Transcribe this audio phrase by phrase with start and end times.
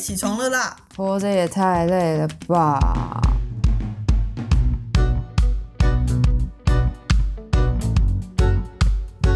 [0.00, 0.74] 起床了啦！
[0.96, 3.20] 活着也太累了吧！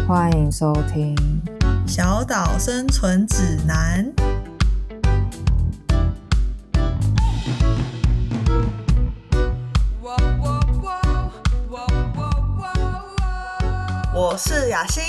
[0.07, 1.15] 欢迎收听
[1.87, 4.11] 《小岛生存指南》。
[14.15, 15.03] 我是雅欣，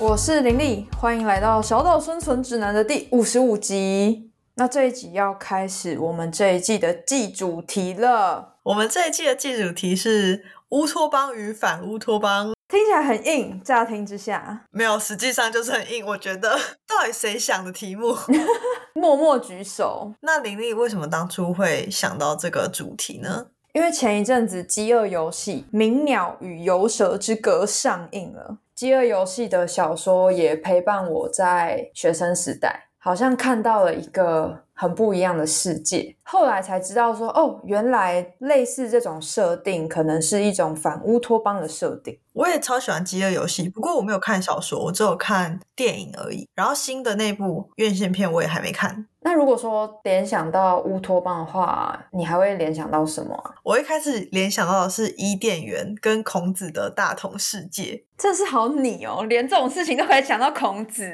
[0.00, 4.27] 我是林丽，欢迎来到《小岛生存指南》的第五十五集。
[4.58, 8.56] 那这一集要开始我们这一季的季主题了。
[8.64, 16.04] 我们这一季的季主题是乌托邦与反乌托邦，听起来很硬，乍听之下没有，实际上就是很硬。
[16.04, 16.58] 我觉得
[16.88, 18.16] 到底谁想的题目？
[19.00, 20.12] 默默举手。
[20.22, 23.46] 那林丽为什么当初会想到这个主题呢？
[23.74, 36.14] 因为前一阵子《饥饿游戏：鸣鸟与游蛇之歌》上映了，《饥饿游戏》的小说也陪伴我在学生时代，好像看到了一个很不一样的世界。
[36.22, 42.18] 后来才知道说，哦，原来类似这种设定，可能是一种反乌托邦的设定。
[42.34, 46.46] 我也超喜欢《饥饿游戏》，不过我没有看小说，我只有看电影而已。
[46.54, 49.06] 然后新的那部院线片我也还没看。
[49.20, 53.54] 那如果说联想到乌托邦的话，你还会联想到什么啊？
[53.64, 58.04] 我一开始联想到的是伊甸园跟孔子的大同世界。
[58.16, 61.12] 这是好你哦，连这种事情都可以想到孔子。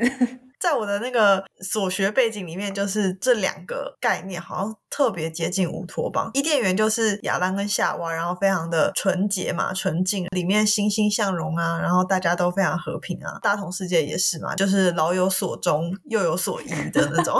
[0.60, 6.30] 在我的那个所学背景里面，就是这两个概念好像特别接近乌托邦。
[6.34, 13.38] 伊甸园就是亚当跟夏娃，然后非常的纯洁嘛、纯净，里面欣欣向荣啊，然后大家都非常和平啊。
[13.42, 17.38] 大同世界也是嘛，就是老有所终，又有所依的那种，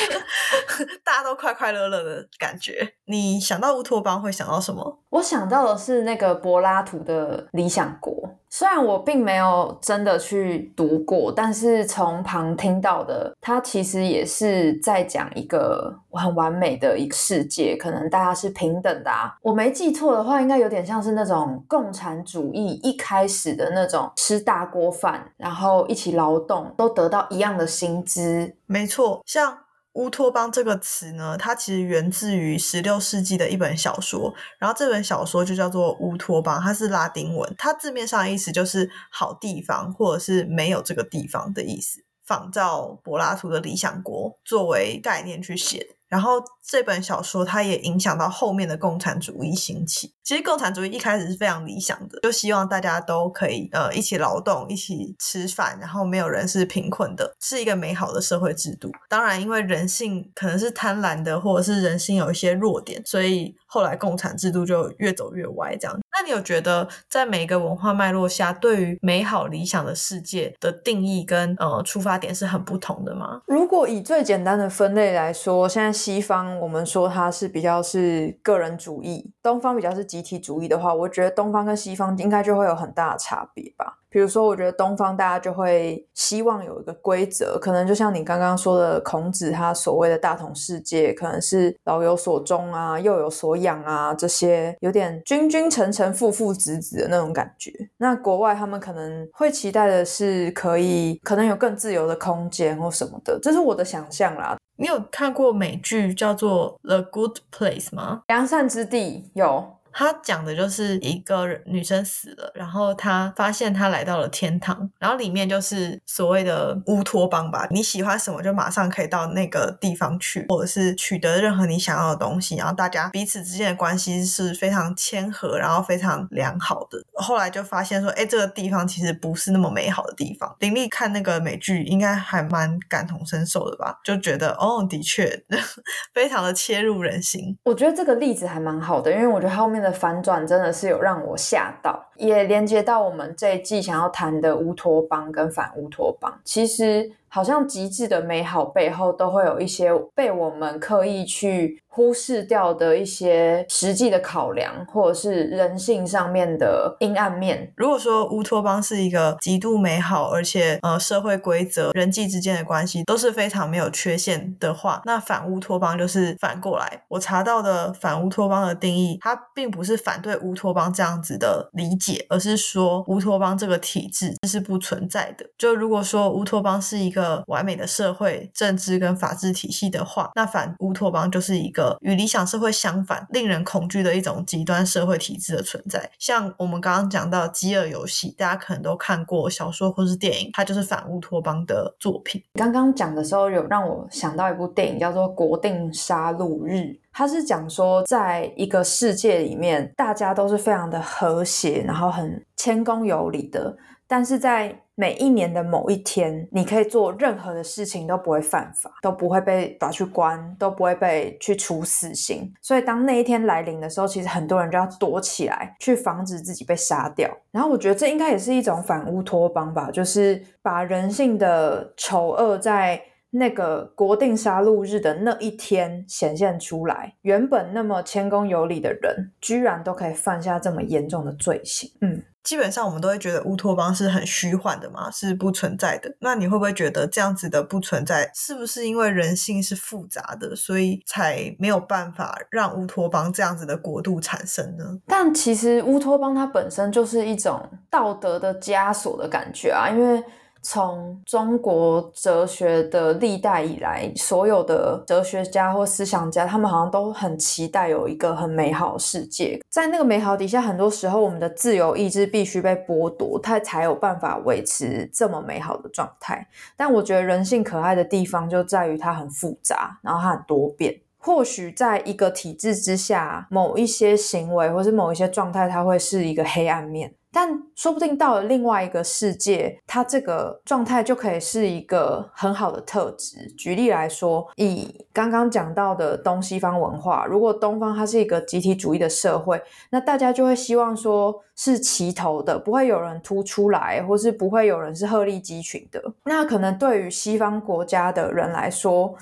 [1.02, 2.94] 大家都快快乐乐的感觉。
[3.06, 5.00] 你想到乌托邦会想到什么？
[5.10, 8.28] 我想到的是那个柏拉图的理想国。
[8.50, 19.36] 虽然我并没有真的去读过，但是从旁听到的，它其实也是在讲一个很完美的一个世界，可能大家是平等的啊。
[19.42, 28.56] 我没记错的话，应该有点像是那种共产主义一开始的那种吃大锅饭，然后一起劳动，都得到一样的薪资。
[28.66, 29.58] 没错，像。
[29.94, 45.96] 乌托邦这个词呢，它其实源自于十六世纪的一本小说，然后这本小说就叫做《乌托邦》，它是拉丁文，它字面上的意思就是好地方，或者是没有这个地方的意思，仿照柏拉图的理想国作为概念去写。
[46.06, 50.14] 然后这本小说它也影响到后面的共产主义兴起。
[50.22, 58.92] 其实共产主义一开始是非常理想的，就希望大家都可以呃一起劳动、一起吃饭，然后没有人是贫困的，是一个美好的社会制度。
[59.08, 65.76] 当然，因为人性可能是贪婪的，或者是人性有一些弱点，所以后来共产制度就越走越歪。
[65.76, 73.40] 这样，那你有觉得在每一个文化脉络下，对于美好理想的世界的定义跟呃出发点是很不同的吗？
[73.46, 75.92] 如果以最简单的分类来说，现在。
[76.04, 83.98] 西方我们说它是比较是个人主义，东方比较是集体主义的话，我觉得东方跟西方应该就会有很大的差别吧。
[84.08, 97.70] 比如说，我觉得东方大家就会希望有一个规则，可能就像你刚刚说的，孔子他所谓的大同世界，可能是老有所终啊，幼有所养啊，这些有点君君臣臣父父子子的那种感觉。
[97.98, 104.56] 那国外他们可能会期待的是可以，可能有更自由的空间或什么的，这是我的想象啦。
[104.76, 108.22] 你有看过美剧叫做《The Good Place》吗？
[108.28, 109.76] 良善之地有。
[109.96, 117.68] 他讲的就是一个女生死了，然后他发现他来到了天堂，然后里面就是所谓的乌托邦吧。
[117.70, 126.98] 你喜欢什么就马上可以到那个地方去，或者是取得任何你想要的东西，然后大家彼此之间的关系是非常谦和，然后非常良好的。
[127.14, 130.56] 后来就发现说，哎，这个地方其实不是那么美好的地方。
[130.58, 134.00] 林立看那个美剧应该还蛮感同身受的吧？
[134.02, 135.44] 就觉得哦，的确
[136.12, 137.56] 非常的切入人心。
[137.62, 139.83] 我觉得这个例子还蛮好的，因为我觉得后面。
[139.84, 146.40] 的反转真的是有让我吓到，也连接到我们这一季想要谈的乌托邦跟反乌托邦。
[146.42, 147.12] 其实。
[147.34, 157.72] 好像极致的美好背后，都会有一些被我们刻意去忽视掉的一些实际的考量，或者是人性上面的阴暗面。
[157.76, 167.02] 如果说乌托邦是一个极度美好，而且呃社会规则、人际之间的关系都是非常没有缺陷的话，那反乌托邦就是反过来。
[167.08, 175.44] 我查到的反乌托邦的定义，它并不是反对乌托邦这样子的理解，而是说乌托邦这个体制是不存在的。
[175.58, 186.10] 就如果说乌托邦是一个完美的社会政治跟法治体系的话，那反乌托邦就是一个与理想社会相反、令人恐惧的一种极端社会体制的存在。
[186.18, 192.42] 像我们刚刚讲到《饥饿游戏》，大家可能都看过小说或是电影，它就是反乌托邦的作品。
[192.54, 196.74] 刚刚讲的时候，有让我想到一部电影，叫做《国定杀戮日》。
[197.16, 203.76] 它是讲说，在一个世界里面，大家都是非常的和谐，然后很谦恭有礼的。
[204.08, 212.52] 但是在每一年的某一天，你可以做任何的事情都不会犯法，都不会被抓去关，都不会被去处死刑。
[212.62, 217.28] 所以当那一天来临的时候，其实很多人就要躲起来，去防止自己被杀掉。
[217.50, 223.00] 然后我觉得这应该也是一种反乌托邦吧，就是把人性的丑恶在。
[223.36, 231.90] 那个国定杀戮日的那一天显现出来，原本那么谦恭有礼的人，居然都可以犯下这么严重的罪行。
[232.00, 236.14] 嗯，基本上我们都会觉得乌托邦是很虚幻的嘛，是不存在的。
[236.20, 244.84] 那你会不会觉得这样子的不存在，是不是因为人性是复杂的，所以才没有办法让乌托邦这样子的国度产生呢？
[245.08, 250.22] 但其实乌托邦它本身就是一种道德的枷锁的感觉啊，因为。
[250.64, 259.60] 从中国哲学的历代以来，所有的哲学家或思想家，他们好像都很期待有一个很美好的世界。
[259.68, 266.46] 在那个美好底下，很多时候我们的自由意志必须被剥夺，它才有办法维持这么美好的状态。
[266.76, 270.98] 但我觉得人性可爱的地方就在于它很复杂，然后它很多变。
[271.18, 277.14] 或许在一个体制之下，某一些行为或是某一些状态，它会是一个黑暗面。
[277.34, 283.52] 但说不定到了另外一个世界，它这个状态就可以是一个很好的特质。
[283.58, 289.60] 举例来说，以刚刚讲到的东西方文化，如果东方它是一个集体主义的社会，
[289.90, 296.00] 那大家就会希望说是齐头的，不会有人突出来，或是不会有人是鹤立鸡群的。
[296.26, 299.12] 那可能对于西方国家的人来说，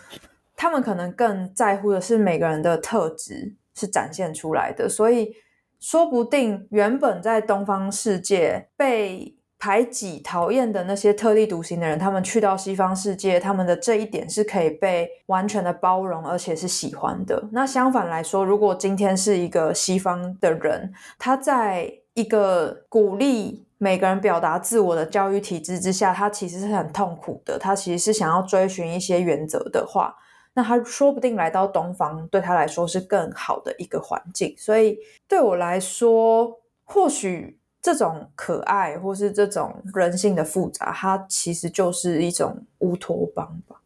[0.54, 5.34] 他们可能更在乎的是每个人的特质是展现出来的，所以。
[5.82, 17.48] 说不定原本在东方世界被排挤、讨厌的那些特立独行的人，他们去到西方世界，他们的这一点是可以被完全的包容，而且是喜欢的。
[17.50, 27.58] 那相反来说，如果今天是一个西方的人，他在一个鼓励每个人表达自我的教育体制之下，他其实是很痛苦的。
[27.58, 30.14] 他其实是想要追寻一些原则的话。
[30.54, 34.54] 那他说不定来到东方，对他来说是更好的一个环境。
[34.58, 43.80] 所以对我来说，或许这种可爱，或是这种人性的复杂，它其实就是一种乌托邦吧。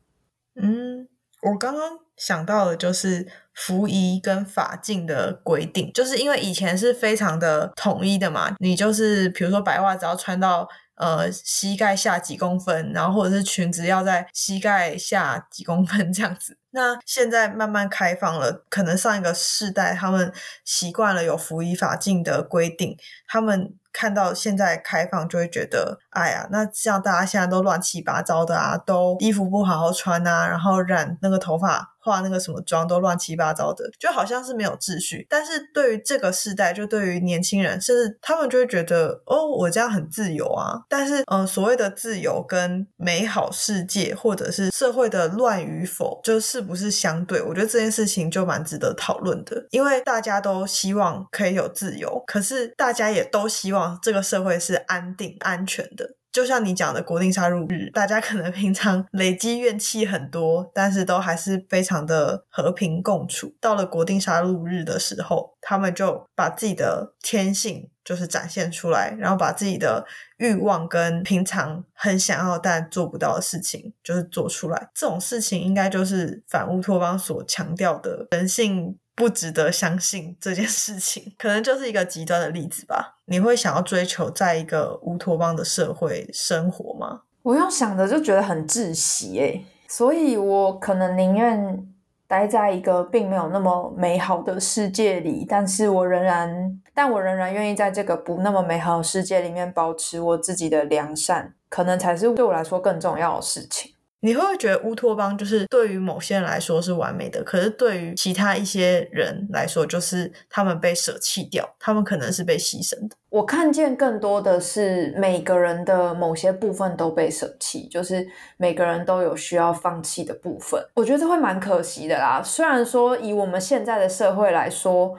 [0.56, 1.08] 嗯，
[1.42, 10.68] 我刚刚想到的就是服仪跟法镜的规定，就是因为以前是非常的统一的嘛，你就是比如说白袜子要穿到。
[10.96, 16.58] 呃，膝盖下几公分，然后或者是裙子要在膝盖下几公分这样子。
[16.70, 20.32] 那现在慢慢开放了，可能上一个世代他们
[20.64, 22.96] 习惯了有服仪法镜的规定，
[23.26, 31.95] 他们看到现在开放就会觉得，哎呀，那像大家现在都乱七八糟的啊，都衣服不好好穿啊，然后染那个头发。
[32.06, 35.26] 化那个什么妆都乱七八糟的，就好像是没有秩序。
[35.29, 40.81] 但是对于这个时代，就对于年轻人，甚至他们就会觉得，哦，我这样很自由啊。
[40.88, 47.43] 但是，嗯，所谓的自由跟美好世界，或者是社会的乱与否，就是不是相对？
[47.43, 56.14] 我觉得这件事情就蛮值得讨论的，因为大家都希望可以有自由，可是大家也都希望这个社会是安定、安全的。
[56.37, 63.55] 就像你讲的国定杀戮日，大家可能平常累积怨气很多，但是都还是非常的和平共处。
[63.59, 70.06] 到了国定杀戮日的时候，他们就把自己的天性就是展现出来，然后把自己的
[70.38, 74.88] 欲望跟平常很想要但做不到的事情，就是做出来。
[74.94, 78.96] 这种事情应该就是反乌托邦所强调的人性。
[79.18, 83.16] 不值得相信这件事情，可能就是一个极端的例子吧。
[83.25, 87.22] 你会想要追求在一个乌托邦的社会生活吗？
[87.40, 91.88] 我用想的就觉得很窒息诶，所以我可能宁愿
[92.28, 103.92] 待在一个并没有那么美好的世界里，但是我仍然，但我仍然愿意在这个不那么美好的世界里面保持我自己的良善，可能才是对我来说更重要的事情。
[104.20, 113.16] 你会不会觉得乌托邦就是对于某些人来说是完美的，可是对于其他一些人来说，就是他们被舍弃掉，他们可能是被牺牲的。
[113.28, 120.82] 我看见更多的是每个人的某些部分都被舍弃，就是每个人都有需要放弃的部分。
[120.94, 122.42] 我觉得这会蛮可惜的啦。
[122.42, 125.14] 虽然说以我们现在的社会来说，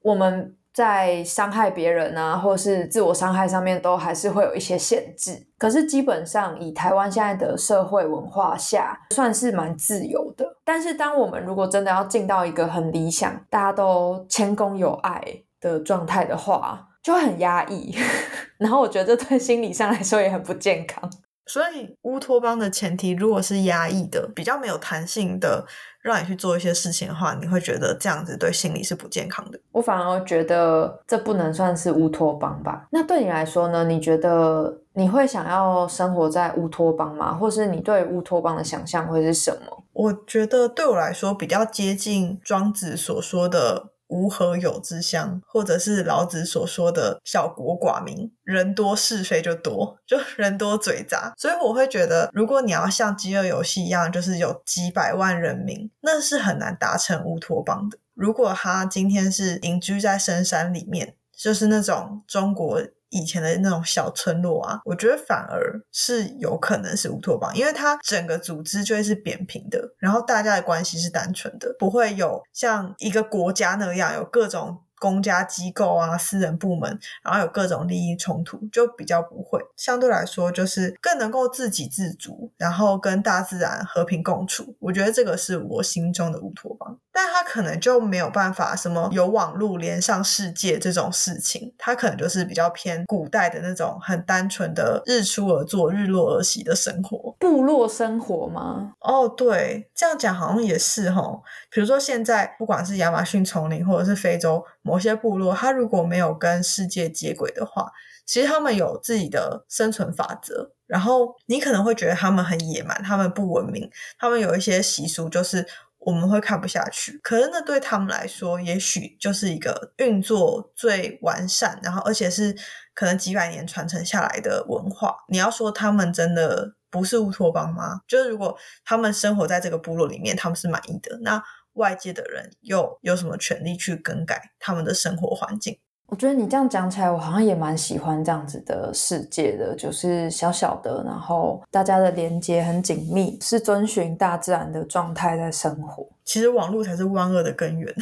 [0.00, 5.44] 我们在伤害别人啊，或是自我伤害上面，都还是会有一些限制。
[5.58, 10.46] 可是基本上，以台湾现在的社会文化下，算是蛮自由的。
[10.64, 15.20] 但是，当我们如果真的要进到一个很理想、大家都谦恭有爱
[15.60, 17.92] 的状态的话，就会很压抑。
[18.58, 21.10] 然后，我觉得这对心理上来说也很不健康。
[21.46, 25.66] 所以，乌托邦的前提如果是压抑的、比较没有弹性的，
[26.08, 29.60] 让你去做一些事情的话，你会觉得这样子对心理是不健康的。
[29.72, 32.86] 我反而觉得这不能算是乌托邦吧？
[32.90, 33.84] 那对你来说呢？
[33.84, 37.34] 你觉得你会想要生活在乌托邦吗？
[37.34, 39.84] 或是你对乌托邦的想象会是什么？
[39.92, 43.90] 我觉得对我来说比较接近庄子所说的。
[44.08, 51.32] 无何有之乡，或者是老子所说的“小国寡民”，人多是非就多，就 人多嘴杂。
[51.36, 57.98] 所以我会觉得，如果你要像饥饿游戏一样，就是有几百万人民，那是很难达成乌托邦的。
[58.14, 62.82] 如果他今天是隐居在深山里面，就是那种中国。
[63.10, 74.82] 以前的那种小村落啊，我觉得反而是有可能是乌托邦，因为它整个组织就会是扁平的，然后大家的关系是单纯的，不会有像一个国家那样有各种。
[74.98, 79.60] 公家机构啊，私人部门，然后有各种利益冲突，就比较不会。
[79.76, 84.74] 相对来说，就是更能够自给自足，然后跟大自然和平共处。
[84.80, 98.92] 我觉得这个是我心中的乌托邦，但它可能就没有办法什么有网络连上世界这种事情，它可能就是比较偏古代的那种很单纯的日出而作，日落而息的生活，部落生活吗？
[99.00, 101.22] 哦，对，这样讲好像也是哈。
[101.70, 104.64] 比如说现在不管是亚马逊丛林，或者是非洲。
[104.88, 107.92] 某些部落，他如果没有跟世界接轨的话，
[108.24, 110.72] 其实他们有自己的生存法则。
[110.86, 115.66] 然后你可能会觉得他们很野蛮，他们不文明，他们有一些习俗，就是
[115.98, 117.20] 我们会看不下去。
[117.22, 122.56] 可是那对他们来说，也许就是一个运作最完善，然后而且是
[122.94, 125.14] 可能几百年传承下来的文化。
[125.28, 128.00] 你要说他们真的不是乌托邦吗？
[128.08, 131.44] 就是如果他们生活在这个部落里面，他们是满意的，那。
[131.78, 135.78] 外界的人又有什么权利去更改他们的生活环境？
[136.10, 146.08] 我觉得你这样讲起来，我好像也蛮喜欢这样子的世界的，就是小小的，然后大家的连接很紧密，是遵循大自然的状态在生活。
[146.24, 147.94] 其实网络才是万恶的根源。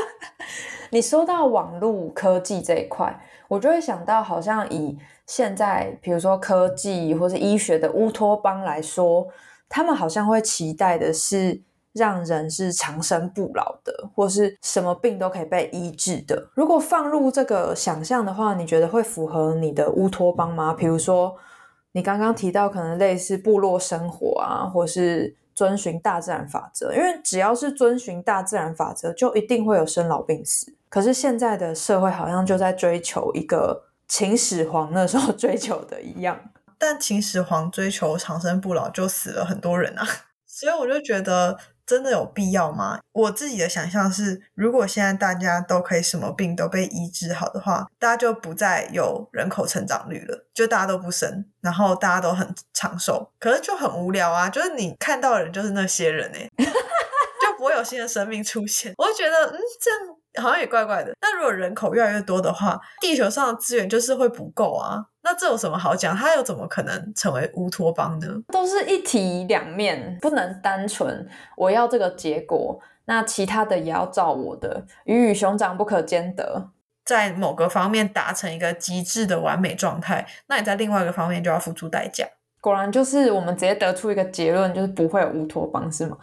[0.92, 9.26] 你说到网络科技这一块，我就会想到，好像以现在比如说科技或是医学的乌托邦来说，
[9.66, 11.62] 他们好像会期待的是。
[11.94, 16.50] 让人是长生不老的，或是什么病都可以被医治的。
[16.54, 20.74] 如果放入这个想象的话，你觉得会符合你的乌托邦吗？
[20.74, 21.36] 比如说，
[21.92, 26.92] 你刚刚提到可能类似部落生活啊，或是遵循大自然法则。
[26.92, 30.74] 因为只要是遵循大自然法则，就一定会有生老病死。
[30.88, 36.40] 可是现在的社会好像就在追求一个秦始皇那时候 追求的一样，
[36.76, 40.04] 但秦始皇追求长生不老，就死了很多人啊。
[40.44, 41.56] 所以我就觉得。
[41.86, 43.00] 真的有必要吗？
[43.12, 53.30] 我自己的想象是，如果现在大家都可以什么病都被医治好的话，大家就不再有人口成长率了，就大家都不生，然后大家都很长寿。
[53.38, 58.94] 可是就很无聊啊，就是你看到的人就是那些人哎， 就不会有新的生命出现。
[58.96, 60.16] 我就觉得，嗯，这样。
[60.40, 61.12] 好像也怪怪的。
[61.20, 65.06] 那如果人口越来越多的话，地球上的资源就是会不够啊。
[65.22, 66.14] 那这有什么好讲？
[66.14, 68.26] 它又怎么可能成为乌托邦呢？
[68.48, 71.26] 都是一体两面，不能单纯
[71.56, 74.84] 我要这个结果，那其他的也要照我的。
[75.04, 76.68] 鱼与熊掌不可兼得，
[77.04, 82.26] 在某个方面达成一个极致的完美状态，那你在另外一个方面就要付出代价。
[82.60, 86.18] 果然就是我们直接得出一个结论，就是不会有乌托邦，是吗？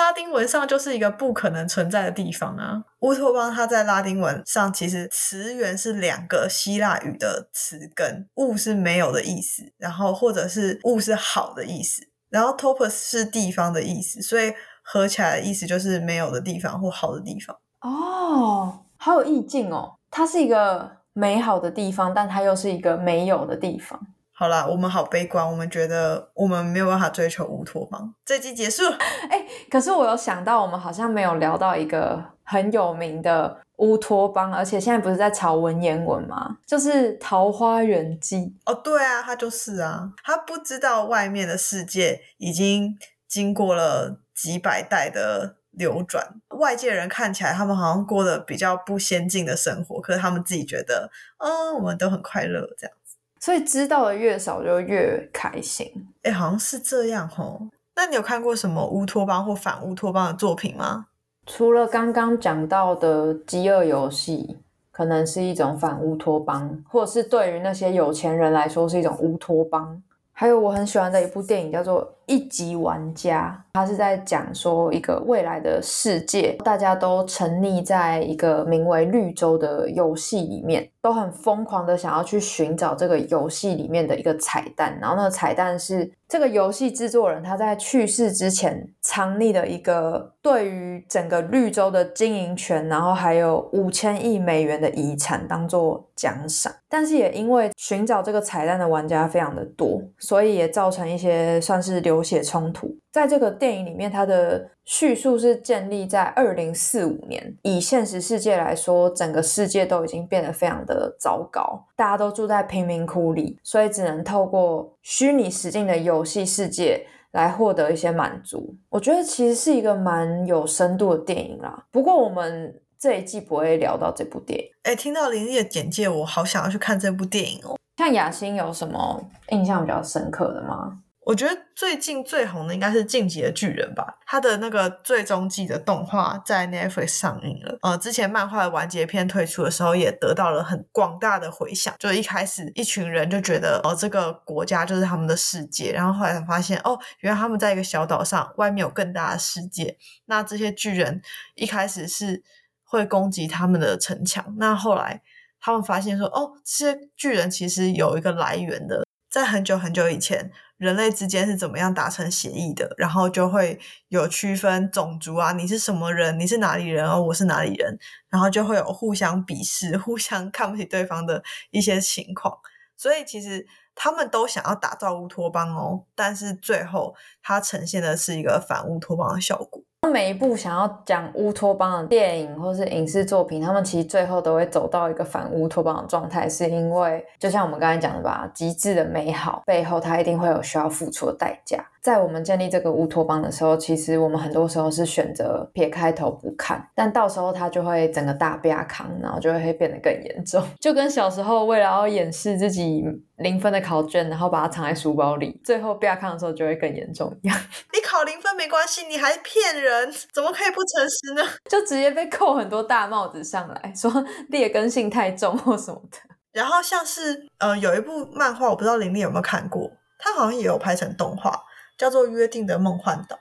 [0.00, 2.82] 拉丁文上就是一个不可能存在的地方啊！
[3.00, 14.52] 乌托邦它在拉丁文上其实词源是两个希腊语的词根，物是没有的意思，然后或者是物是好的意思，然后 topos 是地方的意思，所以
[14.82, 17.56] 合起来的意思就是没有的地方或好的地方。
[17.82, 19.94] 哦，好有意境哦！
[20.10, 24.00] 它是一个美好的地方，但它又是一个没有的地方。
[24.40, 28.14] 好啦，我们好悲观，我们觉得我们没有办法追求乌托邦。
[28.24, 28.84] 这集结束。
[29.28, 36.56] 哎，可是我有想到，我们好像没有聊到一个很有名的乌托邦，而且现在不是在炒文言文吗？
[36.66, 38.36] 就是《桃花源记》。
[38.64, 42.96] 哦，对啊，他就是啊，他不知道外面的世界已经
[43.28, 46.26] 经过了几百代的流转，
[46.58, 52.96] 外界人看起来他们好像过得比较不先进的生活，可是他们自己觉得，嗯，我们都很快乐这样。
[53.40, 55.90] 所以知道的越少就越开心，
[56.22, 57.70] 哎，好像是这样哦。
[57.96, 61.06] 那你有看过什么乌托邦或反乌托邦的作品吗？
[61.46, 64.58] 除了刚刚讲到的饥饿游戏，
[64.92, 70.02] 可能是一种反乌托邦，或者是对于那些有钱人来说是一种乌托邦。
[70.40, 84.98] 还有我很喜欢的一部电影叫做《一级玩家》，它是在讲说一个未来的世界，大家都沉溺在一个名为绿洲的游戏里面，都很疯狂的想要去寻找这个游戏里面的一个彩蛋。
[84.98, 96.72] 然后那个彩蛋是这个游戏制作人他在去世之前藏匿的一个对于整个绿洲的经营权，然后还有五千亿美元的遗产当做奖赏。
[96.88, 102.96] 但是也因为寻找这个彩蛋的玩家非常的多，所以也造成一些算是流血冲突。
[103.12, 107.56] 在这个电影里面，它的叙述是建立在二零四五年。
[107.62, 118.76] 以现实世界来说，整个世界都已经变得非常的糟糕，大家都住在贫民窟里，所以只能透过虚拟实境的游戏世界来获得一些满足。
[118.88, 121.84] 我觉得其实是一个蛮有深度的电影啦。
[121.90, 124.66] 不过我们这一季不会聊到这部电影。
[124.84, 127.76] 哎，听到林丽的简介，我好想要去看这部电影哦。
[127.96, 131.00] 像雅欣有什么印象比较深刻的吗？
[131.30, 137.78] 我觉得最近最红的应该是《进击的巨人》吧，它的那个最终季的动画在 Netflix 上映了。
[137.82, 141.94] 呃，之前漫画的完结篇推出的时候，也得到了很广大的回响。
[142.00, 149.96] 就一开始一群人就觉得，哦，这个国家就是他们的世界，然后后来才发现，哦，原来他们在一个小岛上，外面有更大的世界。
[150.24, 151.22] 那这些巨人
[151.54, 152.42] 一开始是
[152.82, 155.22] 会攻击他们的城墙，那后来
[155.60, 160.50] 他们发现说，哦，这些巨人其实有一个来源的，在很久很久以前。
[160.80, 162.94] 人类之间是怎么样达成协议的？
[162.96, 166.40] 然后就会有区分种族啊，你是什么人？
[166.40, 167.06] 你是哪里人？
[167.06, 167.98] 哦，我是哪里人？
[168.30, 172.56] 然后就会有互相鄙视、 互相看不起对方的一些情况。
[172.96, 179.82] 所以其实他们都想要打造乌托邦哦，但是最后它呈现的是一个反乌托邦的效果。
[180.08, 191.84] 每一部想要讲乌托邦的电影或是影视作品，他们其实最后都会走到一个反乌托邦的状态，是因为就像我们刚才讲的吧，极致的美好背后，它一定会有需要付出的代价。
[192.02, 200.62] 在我们建立这个乌托邦的时候，其实我们很多时候是选择撇开头不看，但到时候它就会整个大变康，然后就会变得更严重。
[200.80, 203.04] 就跟小时候为了要掩饰自己
[203.36, 207.56] 零分的考卷，然后把它藏在书包里，最后变康的时候就会更严重一样。
[207.92, 211.42] 你考零分没关系，你还骗人，怎么可以不诚实呢？
[211.68, 214.10] 就直接被扣很多大帽子上来说
[214.48, 216.16] 劣根性太重或什么的。
[216.52, 221.62] 然后像是呃有一部漫画，我不知道玲玲有没有看过，它好像也有拍成动画。
[222.00, 223.36] 叫做《约定的梦幻岛》，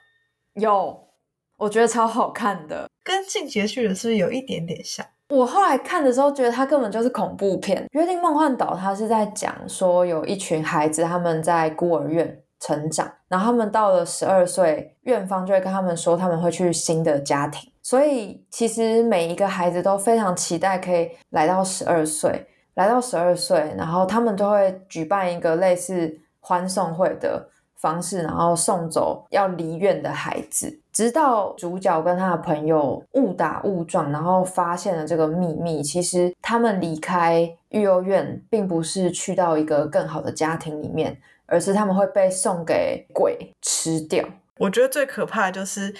[0.61, 1.07] 有，
[1.55, 5.05] 我觉得超好看的，跟《进击的》是不是有一点点像？
[5.29, 7.81] 我后来看的时候，觉得它根本就是恐怖片。
[7.91, 27.47] 《约定梦幻岛》它是在讲说，有一群孩子他们在孤儿院成长，然后他们到了十二岁，院方就会跟他们说他们会去新的家庭，所以其实每一个孩子都非常期待可以来到十二岁，来到十二岁，然后他们都会举办一个类似欢送会的。
[27.79, 35.81] 方式，然后送走要离院的孩子，直到主角跟他的朋友误打误撞，然后发现了这个秘密。
[35.81, 44.25] 其实他们离开育幼院，并不是去到一个更好的家庭里面，而是他们会被送给鬼吃掉。
[44.57, 45.95] 我觉得最可怕的就是，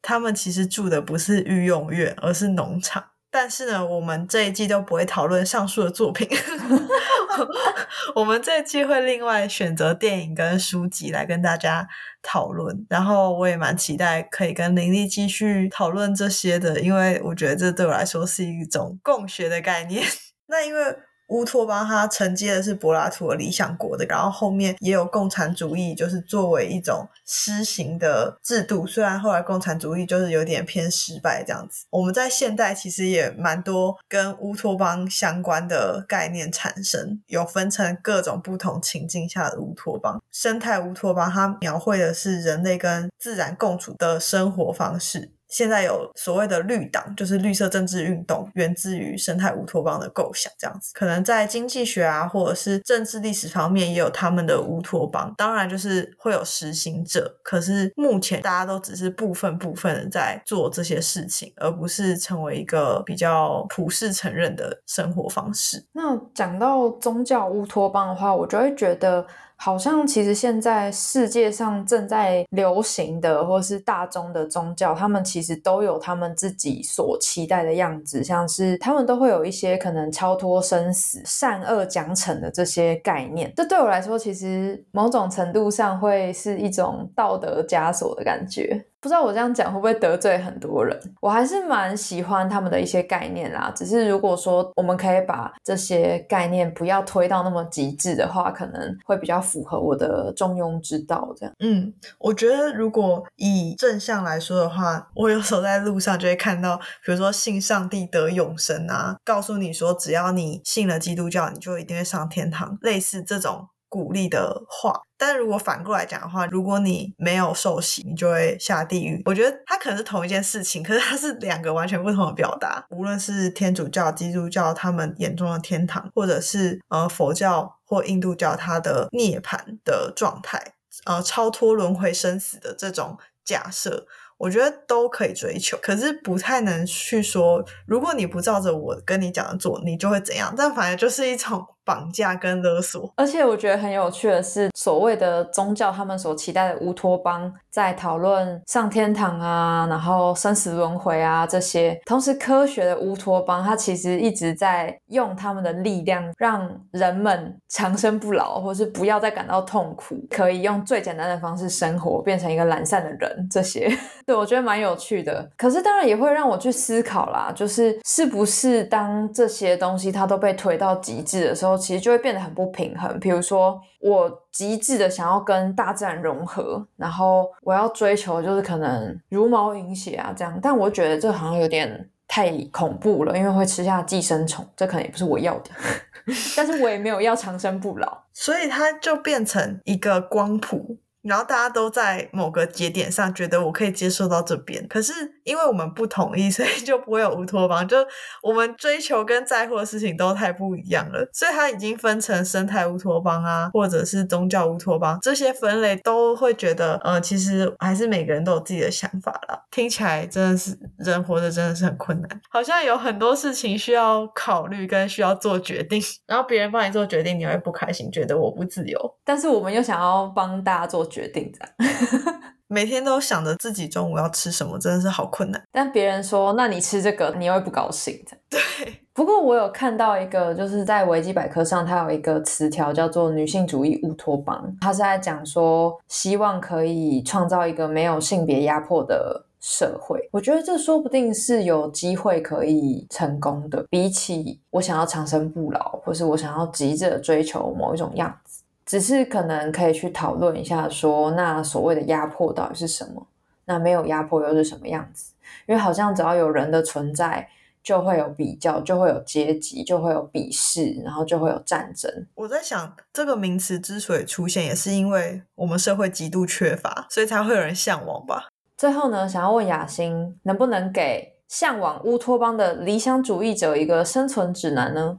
[0.00, 3.02] 他们其实住的不是育幼院，而是农场。
[3.30, 6.28] 但是呢，我们这一季都不会讨论上述的作品。
[8.14, 11.86] 我们这一季会另外选择电影跟书籍来跟大家
[12.22, 12.86] 讨论。
[12.88, 20.04] 然后我也蛮期待可以跟林丽继续讨论这些的，因为我觉得这对我来说是一种共学的概念。
[20.48, 20.80] 那因为。
[21.28, 28.86] 乌托邦它承接的是柏拉图的理想国的，然后后面也有共产主义，就是作为一种施行的制度。
[28.86, 31.84] 虽然后来共产主义就是有点偏失败这样子。
[31.90, 40.22] 我们在现代其实也蛮多跟乌托邦相关的概念产生，有分成各种不同情境下的乌托邦。
[40.32, 45.32] 生态乌托邦它描绘的是人类跟自然共处的生活方式。
[45.48, 50.92] 现在有所谓的绿党，就是绿色政治运动，源自于生态乌托邦的构想，这样子。
[50.94, 55.34] 可能在经济学啊，或者是政治历史方面，也有他们的乌托邦。
[55.36, 65.86] 当然，就是会有实行者，可是目前大家都只是部分部分在做这些事情，而不是成为一个比较普世承认的生活方式。
[65.92, 69.26] 那讲到宗教乌托邦的话，我就会觉得。
[69.60, 83.52] 好像其实现在世界上正在流行的，或是大众的宗教，他们其实都有他们自己所期待的样子，像是他们都会有一些可能超脱生死、善恶奖惩的这些概念。
[83.56, 88.86] 这对我来说，其实某种程度上会是一种道德枷锁的感觉。
[89.00, 90.98] 不知道我这样讲会不会得罪很多人？
[91.20, 93.72] 我还是蛮喜欢他们的一些概念啦。
[93.74, 101.32] 只是如果说我们可以把这些概念不要推到那么极致的话，可能会比较符合我的中庸之道。
[101.36, 113.68] 这样，嗯，我觉得如果以正向来说的话，我有时候在路上就会看到，比如说信上帝得永生啊，告诉你说只要你信了基督教，你就一定会上天堂，类似这种。
[113.88, 119.22] 鼓励的话，但如果反过来讲的话，如果你没有受洗，你就会下地狱。
[119.24, 122.86] 我觉得它可能是同一件事情，可是它是两个完全不同的表达。
[122.90, 130.74] 无论是天主教、基督教他们眼中的天堂，或者是呃佛教或印度教它的涅槃的状态，
[131.06, 134.06] 呃超脱轮回生死的这种假设。
[134.38, 140.54] 我觉得都可以追求，可是不太能去说，如果你不照着我跟你讲的做，你就会怎样。
[140.56, 143.10] 但反正就是一种绑架跟勒索。
[143.16, 151.98] 而且我觉得很有趣的是，所谓的宗教他们所期待的乌托邦，在讨论上天堂啊，然后生死轮回啊这些。
[152.04, 163.48] 同时，科学的乌托邦，它其实一直在用他们的力量，让人们长生不老，或是不要再感到痛苦，可以用最简单的方式生活，变成一个懒散的人。
[163.50, 163.90] 这些。
[164.26, 173.18] 对，我觉得蛮有趣的，可是当然也会让我去思考啦，就是是不是当这些东西它都被推到极致的时候，其实就会变得很不平衡。
[173.20, 185.70] 比如说，我极致的想要跟大自然融合，然后我要追求就是可能茹毛饮血啊这样，但我觉得这好像有点太恐怖了，因为会吃下寄生虫，这可能也不是我要的。
[186.54, 190.98] 但是我也没有要长生不老，所以它就变成一个光谱。
[191.22, 197.86] 然后大家都在某个节点上觉得我可以接受到这边，可是因为我们不同意， 所以就不会有乌托邦。
[197.86, 197.96] 就
[198.42, 209.60] 我们追求跟在乎的事情都太不一样了，所以它已经分成生态乌托邦啊，或者是宗教乌托邦这些分类，都会觉得呃，其实还是每个人都有自己的想法啦。
[209.72, 218.98] 听起来真的是人活着真的是很困难，好像有很多事情需要考虑跟需要做决定，然后别人帮你做决定，你会不开心，觉得我不自由。
[219.24, 221.07] 但是我们又想要帮大家做。
[221.08, 225.60] 决定这样， 每天都想着自己中午要吃什么，真的是好困难。
[225.72, 228.36] 但别人说，那你吃这个，你会不高兴的。
[228.50, 228.60] 对。
[229.18, 240.28] 不过我有看到一个，就是在维基百科上，它有一个词条叫做“女性主义乌托邦”，它是在讲说，希望可以创造一个没有性别压迫的社会。
[240.30, 248.47] 我觉得这说不定是有机会可以成功的，比起我想要长生不老，或是我想要急着追求某一种样子。
[248.88, 253.26] 只是可能可以去讨论一下，说那所谓的压迫到底是什么？
[253.66, 255.34] 那没有压迫又是什么样子？
[255.66, 257.46] 因为好像只要有人的存在，
[257.82, 262.10] 就会有比较，就会有阶级，就会有鄙视，然后就会有战争。
[262.34, 268.48] 我在想，这个名词之所以出现，也是因为我们社会极度缺乏，所以才会有人向往吧。
[268.78, 275.18] 最后呢，想要问雅欣，能不能给向往乌托邦的理想主义者一个生存指南呢？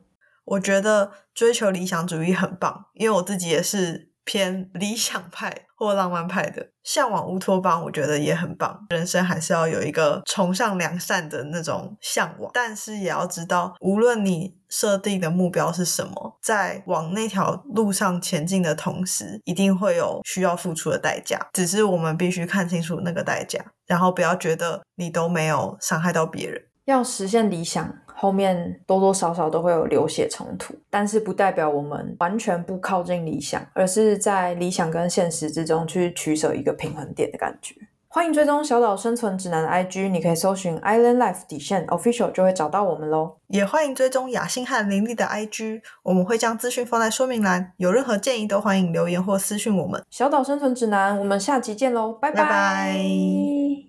[0.49, 8.87] 我觉得追求理想主义很棒，因为我自己也是偏理想派或浪漫派的，向往乌托邦，我觉得也很棒。
[8.89, 21.39] 人生还是要有一个崇尚良善的那种向往，但是也要知道，无论你设定的目标是什么，在往那条路上前进的同时，一定会有需要付出的代价。
[21.53, 26.63] 只是我们必须看清楚那个代价，然后不要觉得你都没有伤害到别人。
[26.85, 27.99] 要实现理想。
[28.21, 37.75] 后面多多少少都会有流血冲突，但是不代表我们完全不靠近理想，而是在理想跟现实之中去取舍一个平衡点的感觉。
[38.11, 43.37] 欢迎追踪小岛生存指南的 IG，你可以搜寻 Island Life 底线 Official 就会找到我们喽。
[43.47, 50.03] 也欢迎追踪雅欣和林丽的 IG，我们会将资讯放在说明栏，有任何建议都欢迎留言或私讯我们。
[50.09, 53.88] 小岛生存指南，我们下集见喽，拜拜。